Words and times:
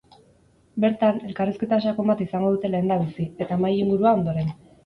Bertan, 0.85 1.19
elkarrizketa 1.27 1.79
sakon 1.85 2.11
bat 2.13 2.25
izango 2.27 2.49
dute 2.57 2.73
lehendabizi, 2.73 3.29
eta 3.47 3.63
mahai-ingurua, 3.63 4.19
ondoren. 4.23 4.55